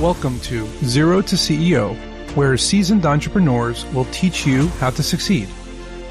[0.00, 1.96] Welcome to Zero to CEO,
[2.36, 5.48] where seasoned entrepreneurs will teach you how to succeed.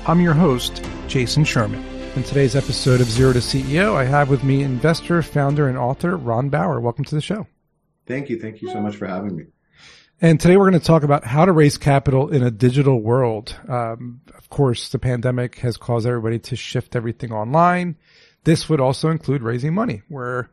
[0.08, 1.86] I'm your host, Jason Sherman.
[2.16, 6.18] In today's episode of Zero to CEO, I have with me investor, founder, and author
[6.18, 6.82] Ron Bauer.
[6.82, 7.46] Welcome to the show.
[8.08, 8.40] Thank you.
[8.40, 9.44] Thank you so much for having me.
[10.20, 13.56] And today we're going to talk about how to raise capital in a digital world.
[13.70, 17.98] Um, of course, the pandemic has caused everybody to shift everything online.
[18.46, 20.50] This would also include raising money, where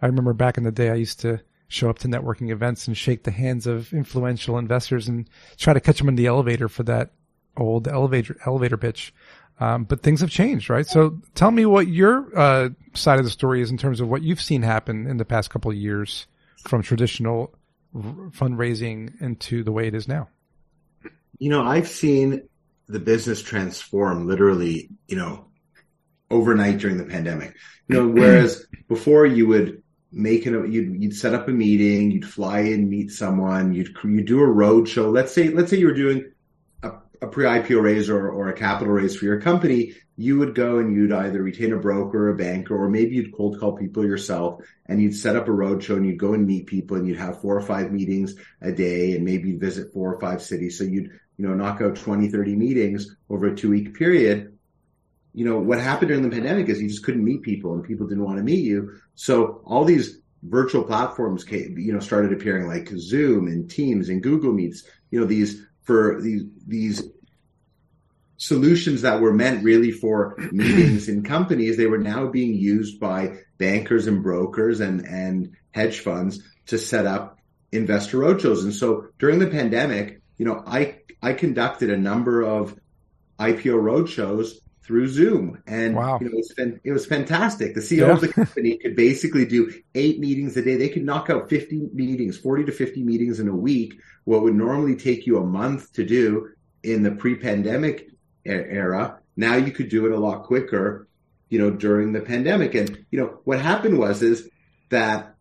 [0.00, 1.42] I remember back in the day, I used to
[1.72, 5.80] show up to networking events and shake the hands of influential investors and try to
[5.80, 7.10] catch them in the elevator for that
[7.56, 9.14] old elevator elevator pitch.
[9.60, 10.86] Um, but things have changed, right?
[10.86, 14.22] So tell me what your uh, side of the story is in terms of what
[14.22, 16.26] you've seen happen in the past couple of years
[16.64, 17.54] from traditional
[17.94, 20.28] r- fundraising into the way it is now.
[21.38, 22.48] You know, I've seen
[22.88, 25.46] the business transform literally, you know,
[26.30, 27.54] overnight during the pandemic.
[27.88, 29.81] You know, whereas before you would
[30.12, 34.22] make it, you'd, you'd set up a meeting, you'd fly in, meet someone, you'd, you
[34.22, 35.10] do a road show.
[35.10, 36.32] Let's say, let's say you were doing
[36.82, 36.92] a,
[37.22, 39.94] a pre-IPO raise or, or a capital raise for your company.
[40.16, 43.58] You would go and you'd either retain a broker, a banker, or maybe you'd cold
[43.58, 46.66] call people yourself and you'd set up a road show and you'd go and meet
[46.66, 50.20] people and you'd have four or five meetings a day and maybe visit four or
[50.20, 50.76] five cities.
[50.76, 54.51] So you'd, you know, knock out 20, 30 meetings over a two week period
[55.34, 58.06] you know, what happened during the pandemic is you just couldn't meet people and people
[58.06, 58.92] didn't want to meet you.
[59.14, 64.22] So all these virtual platforms came, you know, started appearing like Zoom and Teams and
[64.22, 67.02] Google Meets, you know, these for these, these
[68.36, 71.76] solutions that were meant really for meetings in companies.
[71.76, 77.06] They were now being used by bankers and brokers and, and hedge funds to set
[77.06, 77.38] up
[77.70, 78.64] investor roadshows.
[78.64, 82.78] And so during the pandemic, you know, I, I conducted a number of
[83.38, 85.62] IPO roadshows through Zoom.
[85.66, 86.18] And wow.
[86.20, 87.74] you know, it, was fan- it was fantastic.
[87.74, 88.12] The CEO yeah.
[88.12, 90.76] of the company could basically do eight meetings a day.
[90.76, 94.54] They could knock out 50 meetings, 40 to 50 meetings in a week, what would
[94.54, 96.50] normally take you a month to do
[96.82, 98.08] in the pre-pandemic
[98.44, 99.20] era.
[99.36, 101.08] Now you could do it a lot quicker,
[101.48, 102.74] you know, during the pandemic.
[102.74, 104.48] And, you know, what happened was is
[104.90, 105.34] that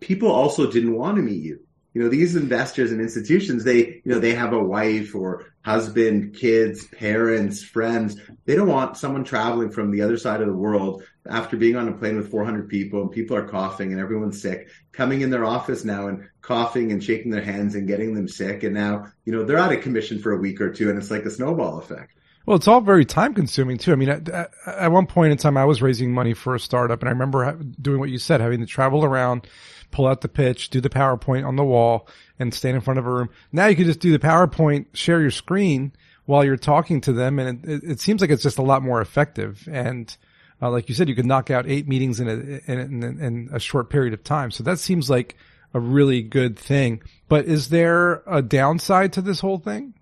[0.00, 1.60] people also didn't want to meet you
[1.92, 6.34] you know, these investors and institutions, they, you know, they have a wife or husband,
[6.34, 8.16] kids, parents, friends.
[8.44, 11.88] They don't want someone traveling from the other side of the world after being on
[11.88, 15.44] a plane with 400 people and people are coughing and everyone's sick, coming in their
[15.44, 18.62] office now and coughing and shaking their hands and getting them sick.
[18.62, 21.10] And now, you know, they're out of commission for a week or two and it's
[21.10, 22.12] like a snowball effect.
[22.46, 23.92] Well, it's all very time consuming too.
[23.92, 24.28] I mean, at,
[24.66, 27.52] at, one point in time, I was raising money for a startup and I remember
[27.80, 29.46] doing what you said, having to travel around,
[29.90, 32.08] pull out the pitch, do the PowerPoint on the wall
[32.38, 33.30] and stand in front of a room.
[33.52, 35.92] Now you can just do the PowerPoint, share your screen
[36.26, 37.38] while you're talking to them.
[37.38, 39.68] And it, it seems like it's just a lot more effective.
[39.70, 40.16] And,
[40.62, 43.50] uh, like you said, you could knock out eight meetings in a, in, in, in
[43.52, 44.50] a short period of time.
[44.50, 45.36] So that seems like
[45.74, 47.02] a really good thing.
[47.28, 49.94] But is there a downside to this whole thing?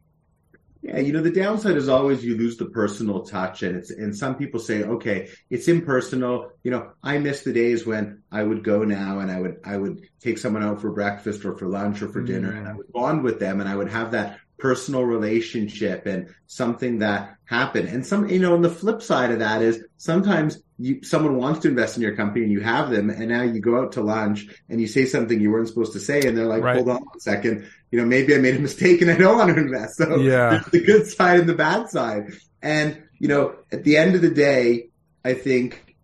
[0.80, 4.16] Yeah, you know, the downside is always you lose the personal touch and it's, and
[4.16, 6.52] some people say, okay, it's impersonal.
[6.62, 9.76] You know, I miss the days when I would go now and I would, I
[9.76, 12.58] would take someone out for breakfast or for lunch or for dinner mm.
[12.58, 16.98] and I would bond with them and I would have that personal relationship and something
[16.98, 17.88] that happened.
[17.88, 21.60] And some, you know, and the flip side of that is sometimes you, someone wants
[21.60, 24.00] to invest in your company and you have them and now you go out to
[24.00, 26.76] lunch and you say something you weren't supposed to say and they're like, right.
[26.76, 27.68] hold on a second.
[27.90, 29.96] You know, maybe I made a mistake and I don't want to invest.
[29.96, 30.62] So yeah.
[30.70, 32.32] the good side and the bad side.
[32.62, 34.90] And, you know, at the end of the day,
[35.24, 35.96] I think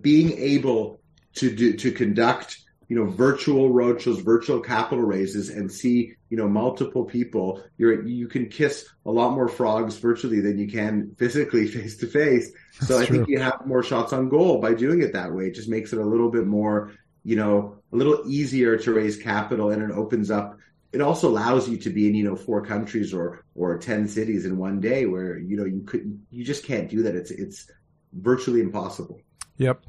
[0.00, 1.00] being able
[1.34, 2.58] to do, to conduct
[2.92, 8.26] you know, virtual roadshows, virtual capital raises and see, you know, multiple people, you're, you
[8.26, 12.50] can kiss a lot more frogs virtually than you can physically face to face.
[12.80, 13.18] So I true.
[13.18, 15.48] think you have more shots on goal by doing it that way.
[15.48, 16.92] It just makes it a little bit more,
[17.22, 20.56] you know, a little easier to raise capital and it opens up
[20.94, 24.44] it also allows you to be in you know four countries or or 10 cities
[24.44, 27.70] in one day where you know you could you just can't do that it's it's
[28.12, 29.18] virtually impossible
[29.56, 29.82] yep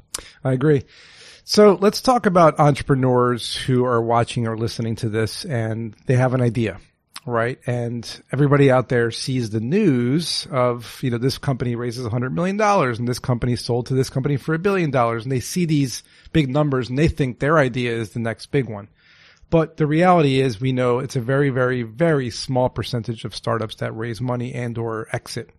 [0.44, 0.82] i agree
[1.44, 6.32] so let's talk about entrepreneurs who are watching or listening to this and they have
[6.32, 6.80] an idea,
[7.26, 7.58] right?
[7.66, 12.34] And everybody out there sees the news of, you know, this company raises a hundred
[12.34, 15.40] million dollars and this company sold to this company for a billion dollars and they
[15.40, 16.02] see these
[16.32, 18.88] big numbers and they think their idea is the next big one.
[19.50, 23.76] But the reality is we know it's a very, very, very small percentage of startups
[23.76, 25.50] that raise money and or exit.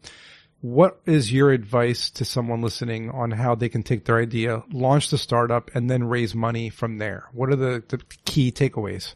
[0.66, 5.12] What is your advice to someone listening on how they can take their idea, launch
[5.12, 7.30] the startup, and then raise money from there?
[7.34, 9.14] What are the, the key takeaways?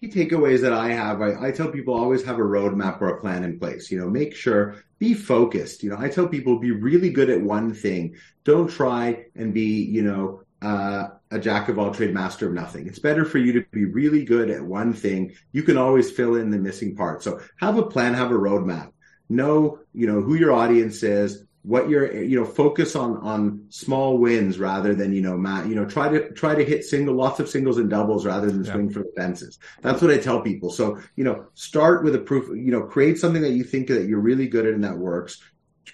[0.00, 3.20] Key takeaways that I have, I, I tell people always have a roadmap or a
[3.20, 3.88] plan in place.
[3.92, 5.84] You know, make sure, be focused.
[5.84, 8.16] You know, I tell people be really good at one thing.
[8.42, 12.88] Don't try and be, you know, uh, a jack of all trade, master of nothing.
[12.88, 15.36] It's better for you to be really good at one thing.
[15.52, 17.22] You can always fill in the missing part.
[17.22, 18.90] So have a plan, have a roadmap.
[19.28, 24.18] Know, you know, who your audience is, what you're, you know, focus on, on small
[24.18, 27.40] wins rather than, you know, Matt, you know, try to, try to hit single, lots
[27.40, 28.72] of singles and doubles rather than yeah.
[28.72, 29.58] swing for the fences.
[29.80, 30.70] That's what I tell people.
[30.70, 34.06] So, you know, start with a proof, you know, create something that you think that
[34.06, 35.40] you're really good at and that works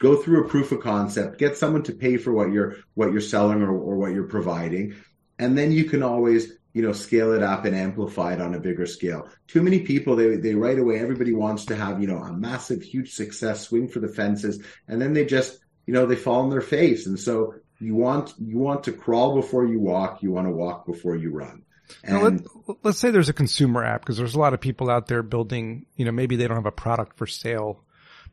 [0.01, 3.21] go through a proof of concept, get someone to pay for what you're what you're
[3.21, 4.95] selling or, or what you're providing,
[5.39, 8.61] and then you can always you know scale it up and amplify it on a
[8.61, 9.29] bigger scale.
[9.47, 12.83] Too many people they they right away everybody wants to have you know a massive
[12.83, 16.51] huge success, swing for the fences, and then they just you know they fall on
[16.51, 20.47] their face, and so you want you want to crawl before you walk, you want
[20.47, 21.63] to walk before you run.
[22.05, 25.09] And let, us say there's a consumer app because there's a lot of people out
[25.09, 27.83] there building, you know, maybe they don't have a product for sale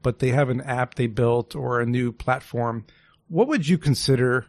[0.02, 2.86] but they have an app they built or a new platform.
[3.28, 4.46] What would you consider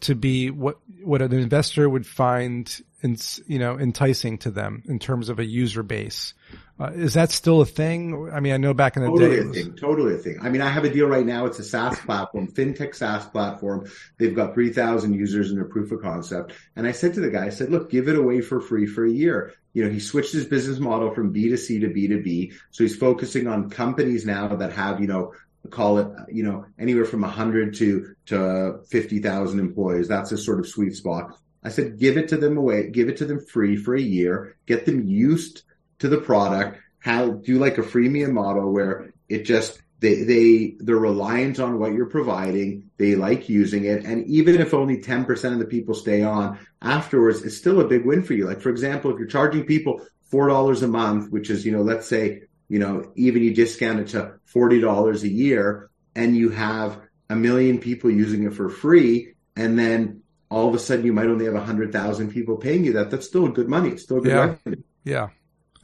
[0.00, 3.16] to be what what an investor would find in,
[3.46, 6.34] you know enticing to them in terms of a user base.
[6.80, 8.30] Uh, is that still a thing?
[8.32, 10.38] I mean, I know back in the totally day, a thing, totally a thing.
[10.40, 11.46] I mean, I have a deal right now.
[11.46, 13.90] It's a SaaS platform, fintech SaaS platform.
[14.18, 16.52] They've got three thousand users in their proof of concept.
[16.76, 19.04] And I said to the guy, I said, "Look, give it away for free for
[19.04, 22.08] a year." You know, he switched his business model from B to C to B
[22.08, 22.52] to B.
[22.70, 25.34] So he's focusing on companies now that have, you know,
[25.70, 30.08] call it, you know, anywhere from 100 to, to 50,000 employees.
[30.08, 31.38] That's a sort of sweet spot.
[31.62, 34.56] I said, give it to them away, give it to them free for a year,
[34.66, 35.62] get them used
[35.98, 40.96] to the product, how do like a freemium model where it just, they, they, they're
[40.96, 42.90] reliant on what you're providing.
[42.98, 44.04] They like using it.
[44.04, 48.04] And even if only 10% of the people stay on afterwards, it's still a big
[48.04, 48.46] win for you.
[48.46, 50.00] Like, for example, if you're charging people
[50.32, 54.08] $4 a month, which is, you know, let's say you know, even you discount it
[54.08, 57.00] to $40 a year and you have
[57.30, 59.34] a million people using it for free.
[59.56, 60.17] And then
[60.50, 63.10] all of a sudden you might only have a hundred thousand people paying you that.
[63.10, 63.90] That's still good money.
[63.90, 64.56] It's still good yeah.
[64.64, 64.82] revenue.
[65.04, 65.28] Yeah,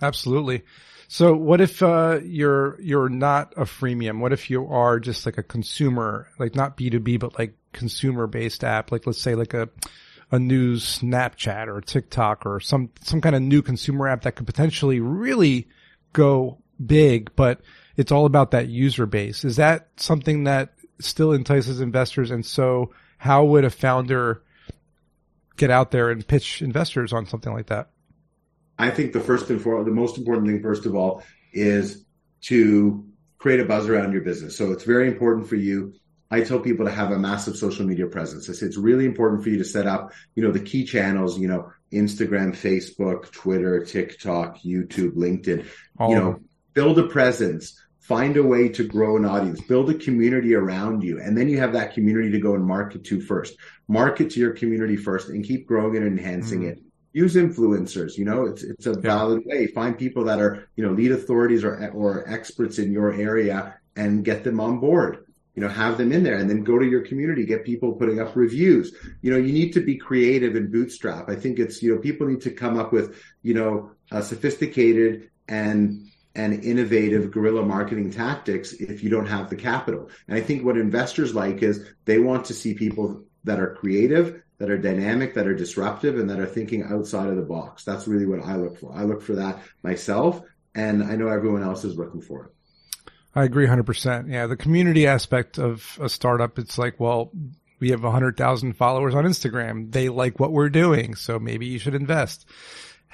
[0.01, 0.63] absolutely.
[1.09, 4.21] So what if, uh, you're, you're not a freemium?
[4.21, 8.65] What if you are just like a consumer, like not B2B, but like consumer based
[8.65, 8.91] app?
[8.91, 9.69] Like let's say like a,
[10.31, 14.47] a new Snapchat or TikTok or some, some kind of new consumer app that could
[14.47, 15.69] potentially really
[16.13, 17.61] go big, but
[17.97, 19.45] it's all about that user base.
[19.45, 22.31] Is that something that still entices investors?
[22.31, 24.43] And so how would a founder
[25.57, 27.91] get out there and pitch investors on something like that?
[28.79, 31.23] I think the first and foremost, the most important thing, first of all,
[31.53, 32.05] is
[32.43, 33.07] to
[33.39, 34.57] create a buzz around your business.
[34.57, 35.95] So it's very important for you.
[36.31, 38.49] I tell people to have a massive social media presence.
[38.51, 41.39] I say it's really important for you to set up, you know, the key channels,
[41.39, 45.67] you know, Instagram, Facebook, Twitter, TikTok, YouTube, LinkedIn,
[45.99, 46.41] All you know,
[46.73, 51.19] build a presence, find a way to grow an audience, build a community around you.
[51.21, 53.57] And then you have that community to go and market to first.
[53.89, 56.73] Market to your community first and keep growing and enhancing mm.
[56.73, 56.83] it.
[57.15, 59.69] Use influencers, you know, it's, it's a valid way.
[59.69, 64.25] Find people that are, you know, lead authorities or, or experts in your area and
[64.25, 65.25] get them on board
[65.55, 68.19] you know, have them in there and then go to your community, get people putting
[68.19, 68.93] up reviews.
[69.23, 71.29] You know, you need to be creative and bootstrap.
[71.29, 75.31] I think it's, you know, people need to come up with, you know, a sophisticated
[75.47, 80.11] and and innovative guerrilla marketing tactics if you don't have the capital.
[80.27, 84.43] And I think what investors like is they want to see people that are creative,
[84.59, 87.85] that are dynamic, that are disruptive, and that are thinking outside of the box.
[87.85, 88.93] That's really what I look for.
[88.93, 90.43] I look for that myself,
[90.75, 92.51] and I know everyone else is looking for it.
[93.35, 94.31] I agree 100%.
[94.31, 97.33] Yeah, the community aspect of a startup, it's like, well,
[97.81, 99.93] we have 100,000 followers on Instagram.
[99.93, 102.49] They like what we're doing, so maybe you should invest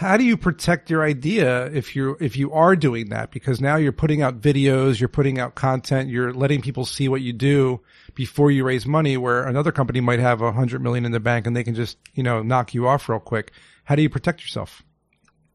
[0.01, 3.31] how do you protect your idea if you if you are doing that?
[3.31, 7.21] Because now you're putting out videos you're putting out content you're letting people see what
[7.21, 7.83] you do
[8.15, 11.47] before you raise money where another company might have a hundred million in the bank
[11.47, 13.53] and they can just you know knock you off real quick.
[13.85, 14.83] How do you protect yourself?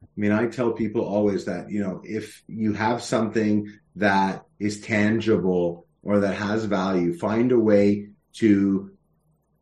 [0.03, 4.79] I mean i tell people always that you know if you have something that is
[4.79, 8.94] tangible or that has value find a way to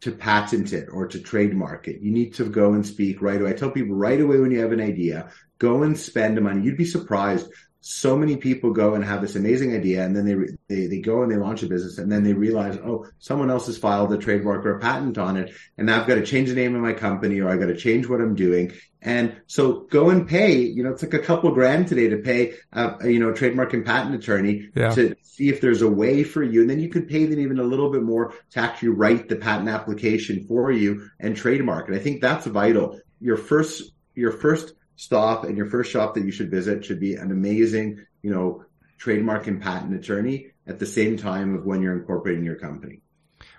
[0.04, 2.02] to patent it or to trademark it.
[2.02, 3.52] You need to go and speak right away.
[3.52, 5.30] I tell people right away when you have an idea,
[5.60, 6.62] go and spend the money.
[6.62, 7.50] You'd be surprised
[7.86, 10.36] so many people go and have this amazing idea and then they,
[10.74, 13.66] they, they go and they launch a business and then they realize, oh, someone else
[13.66, 15.54] has filed a trademark or a patent on it.
[15.78, 17.76] And now I've got to change the name of my company or I got to
[17.76, 18.72] change what I'm doing.
[19.02, 22.54] And so go and pay, you know, it's like a couple grand today to pay
[22.72, 24.92] a, you know, trademark and patent attorney yeah.
[24.92, 26.62] to see if there's a way for you.
[26.62, 29.36] And then you could pay them even a little bit more to actually write the
[29.36, 33.02] patent application for you and trademark And I think that's vital.
[33.20, 37.16] Your first, your first stop and your first shop that you should visit should be
[37.16, 38.64] an amazing, you know,
[38.98, 43.02] trademark and patent attorney at the same time of when you're incorporating your company.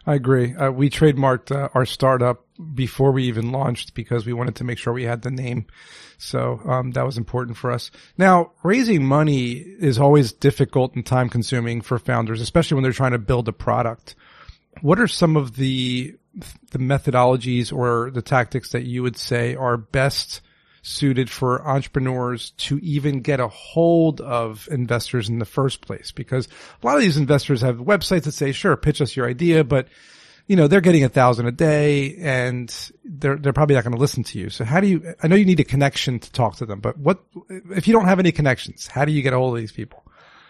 [0.06, 0.54] I agree.
[0.54, 4.78] Uh, we trademarked uh, our startup before we even launched because we wanted to make
[4.78, 5.66] sure we had the name.
[6.18, 7.90] So um, that was important for us.
[8.18, 13.12] Now, raising money is always difficult and time consuming for founders, especially when they're trying
[13.12, 14.14] to build a product.
[14.82, 16.16] What are some of the
[16.72, 20.40] the methodologies or the tactics that you would say are best
[20.84, 26.12] suited for entrepreneurs to even get a hold of investors in the first place?
[26.12, 26.46] Because
[26.82, 29.88] a lot of these investors have websites that say, sure, pitch us your idea, but
[30.46, 34.00] you know, they're getting a thousand a day and they're, they're probably not going to
[34.00, 34.50] listen to you.
[34.50, 36.98] So how do you, I know you need a connection to talk to them, but
[36.98, 37.24] what,
[37.70, 40.04] if you don't have any connections, how do you get a hold of these people?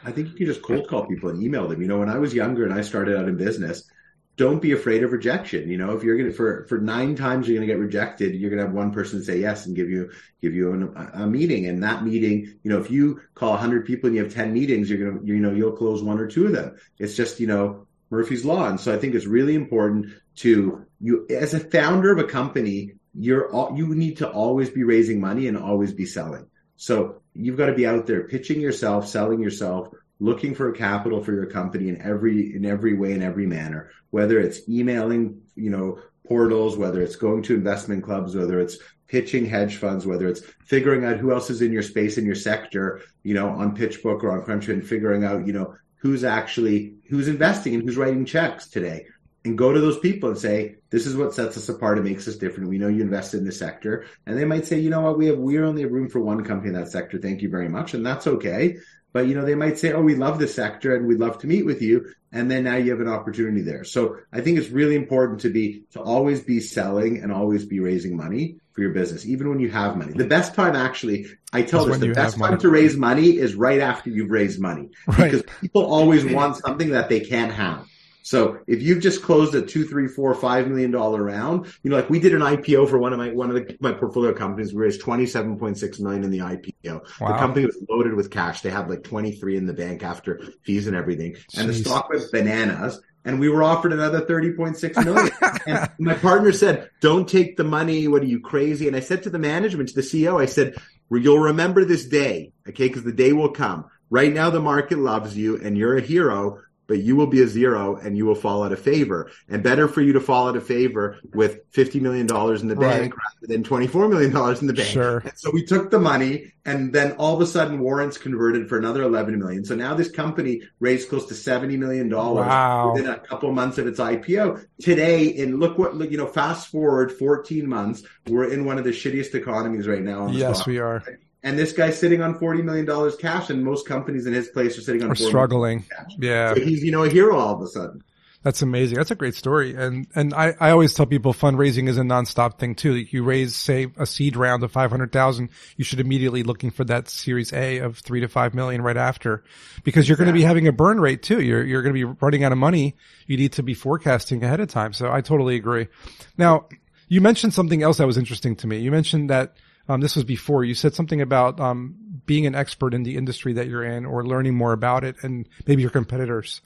[0.05, 1.81] I think you can just cold call people and email them.
[1.81, 3.88] You know, when I was younger and I started out in business,
[4.37, 5.69] don't be afraid of rejection.
[5.69, 8.35] You know, if you're going to, for, for nine times you're going to get rejected,
[8.35, 10.11] you're going to have one person say yes and give you,
[10.43, 11.67] give you an, a meeting.
[11.67, 14.91] And that meeting, you know, if you call hundred people and you have 10 meetings,
[14.91, 16.76] you're going to, you know, you'll close one or two of them.
[16.99, 18.69] It's just, you know, Murphy's Law.
[18.69, 22.95] And so I think it's really important to you, as a founder of a company,
[23.14, 26.49] you're, all, you need to always be raising money and always be selling.
[26.76, 29.88] So you've got to be out there pitching yourself, selling yourself,
[30.21, 34.38] looking for capital for your company in every in every way in every manner whether
[34.38, 38.78] it's emailing you know portals whether it's going to investment clubs whether it's
[39.09, 42.35] pitching hedge funds whether it's figuring out who else is in your space in your
[42.35, 46.94] sector you know on pitchbook or on crunch and figuring out you know who's actually
[47.09, 49.04] who's investing and who's writing checks today
[49.45, 52.27] and go to those people and say this is what sets us apart and makes
[52.27, 52.71] us different.
[52.71, 54.07] We know you invest in this sector.
[54.27, 55.19] And they might say you know what?
[55.19, 57.19] We have we only have room for one company in that sector.
[57.19, 57.95] Thank you very much.
[57.95, 58.79] And that's okay.
[59.13, 61.47] But you know, they might say, "Oh, we love this sector and we'd love to
[61.47, 63.85] meet with you," and then now you have an opportunity there.
[63.85, 67.79] So I think it's really important to be to always be selling and always be
[67.79, 70.15] raising money for your business, even when you have money.
[70.15, 73.81] The best time, actually, I tell this, the best time to raise money is right
[73.81, 75.31] after you've raised money, right.
[75.31, 77.87] because people always want something that they can't have.
[78.25, 81.97] So if you've just closed a two, three, four, five million dollar round, you know,
[81.97, 84.73] like we did an IPO for one of my one of the, my portfolio companies.
[84.73, 87.21] We raised twenty seven point six million in the IPO.
[87.21, 87.33] Wow.
[87.33, 88.62] The company was loaded with cash.
[88.62, 91.61] They had like twenty three in the bank after fees and everything, Jeez.
[91.61, 92.99] and the stock was bananas.
[93.26, 95.33] And we were offered another 30.6 million.
[95.66, 98.07] and my partner said, don't take the money.
[98.07, 98.87] What are you crazy?
[98.87, 100.75] And I said to the management, to the CEO, I said,
[101.11, 102.52] you'll remember this day.
[102.69, 102.87] Okay.
[102.90, 103.87] Cause the day will come.
[104.11, 107.47] Right now, the market loves you and you're a hero but you will be a
[107.47, 109.31] zero and you will fall out of favor.
[109.49, 113.00] And better for you to fall out of favor with $50 million in the right.
[113.00, 114.88] bank rather than $24 million in the bank.
[114.88, 115.19] Sure.
[115.19, 118.79] And so we took the money and then all of a sudden warrants converted for
[118.79, 119.64] another 11 million.
[119.64, 122.93] So now this company raised close to $70 million wow.
[122.93, 124.64] within a couple months of its IPO.
[124.81, 128.85] Today, and look what, look, you know, fast forward 14 months, we're in one of
[128.85, 130.29] the shittiest economies right now.
[130.29, 131.03] yes, we are
[131.45, 134.77] and this guy's sitting on forty million dollars cash, and most companies in his place
[134.77, 135.13] are sitting on.
[135.13, 135.85] Are struggling.
[136.19, 138.03] Yeah, so he's you know a hero all of a sudden.
[138.45, 138.99] That's amazing.
[138.99, 139.75] That's a great story.
[139.75, 142.95] And, and I, I always tell people fundraising is a nonstop thing too.
[142.95, 145.49] You raise, say, a seed round of 500,000.
[145.79, 149.45] You should immediately looking for that series A of three to five million right after
[149.83, 151.41] because you're going to be having a burn rate too.
[151.41, 152.97] You're, you're going to be running out of money.
[153.27, 154.93] You need to be forecasting ahead of time.
[154.93, 155.89] So I totally agree.
[156.37, 156.67] Now,
[157.09, 158.79] you mentioned something else that was interesting to me.
[158.79, 159.57] You mentioned that
[159.88, 161.95] um, this was before you said something about um,
[162.26, 165.49] being an expert in the industry that you're in or learning more about it and
[165.67, 166.62] maybe your competitors.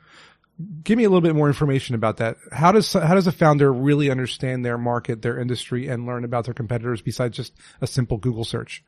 [0.83, 2.37] Give me a little bit more information about that.
[2.51, 6.47] How does how does a founder really understand their market, their industry, and learn about
[6.47, 8.83] their competitors besides just a simple Google search?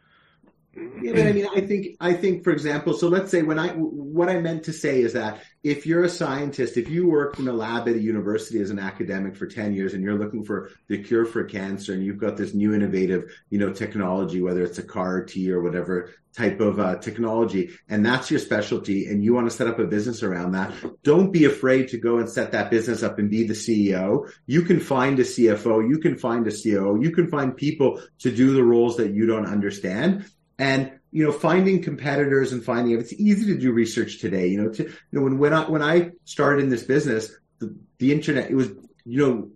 [1.03, 3.69] Yeah, but I mean, I think, I think, for example, so let's say when I,
[3.69, 7.49] what I meant to say is that if you're a scientist, if you worked in
[7.49, 10.71] a lab at a university as an academic for 10 years and you're looking for
[10.89, 14.79] the cure for cancer and you've got this new innovative, you know, technology, whether it's
[14.79, 19.35] a CAR T or whatever type of uh, technology, and that's your specialty and you
[19.35, 22.53] want to set up a business around that, don't be afraid to go and set
[22.53, 24.31] that business up and be the CEO.
[24.47, 28.31] You can find a CFO, you can find a COO, you can find people to
[28.31, 30.25] do the roles that you don't understand
[30.61, 34.71] and you know finding competitors and finding it's easy to do research today you know
[34.71, 38.51] to you know when when I when I started in this business the, the internet
[38.51, 38.69] it was
[39.05, 39.51] you know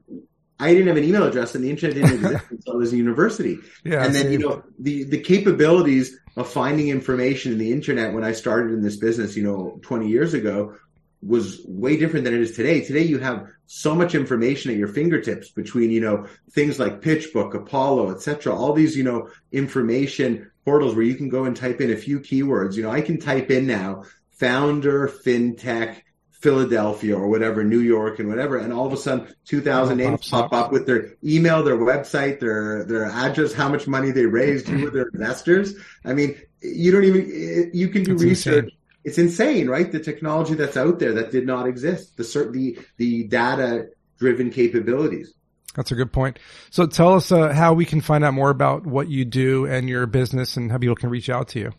[0.58, 2.98] I didn't have an email address and the internet didn't exist until I was in
[2.98, 3.58] university.
[3.84, 8.22] Yeah, and then, you know, the, the capabilities of finding information in the internet when
[8.22, 10.76] I started in this business, you know, 20 years ago
[11.22, 12.82] was way different than it is today.
[12.82, 17.54] Today you have so much information at your fingertips between, you know, things like PitchBook,
[17.54, 18.54] Apollo, etc.
[18.54, 22.20] All these, you know, information portals where you can go and type in a few
[22.20, 22.74] keywords.
[22.74, 26.02] You know, I can type in now founder fintech
[26.32, 30.52] Philadelphia or whatever, New York and whatever, and all of a sudden 2,000 names pop
[30.52, 34.84] up with their email, their website, their their address, how much money they raised, who
[34.84, 35.74] were their investors.
[36.04, 38.64] I mean, you don't even you can do That's research.
[38.64, 39.92] Insane it's insane, right?
[39.92, 45.34] The technology that's out there that did not exist, the the the data driven capabilities.
[45.74, 46.38] That's a good point.
[46.70, 49.88] So tell us uh, how we can find out more about what you do and
[49.88, 51.72] your business and how people can reach out to you.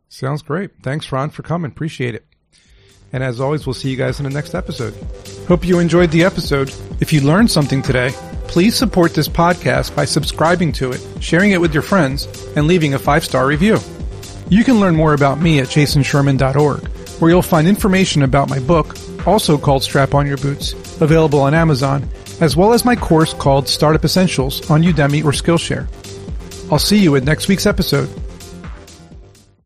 [0.08, 0.70] Sounds great.
[0.84, 1.72] Thanks, Ron, for coming.
[1.72, 2.24] Appreciate it.
[3.12, 4.94] And as always, we'll see you guys in the next episode.
[5.48, 6.72] Hope you enjoyed the episode.
[7.00, 8.10] If you learned something today,
[8.46, 12.94] please support this podcast by subscribing to it, sharing it with your friends, and leaving
[12.94, 13.78] a five star review.
[14.48, 16.86] You can learn more about me at jasonsherman.org,
[17.18, 21.54] where you'll find information about my book, also called Strap On Your Boots, available on
[21.54, 22.08] Amazon,
[22.40, 25.88] as well as my course called Startup Essentials on Udemy or Skillshare.
[26.70, 28.08] I'll see you at next week's episode.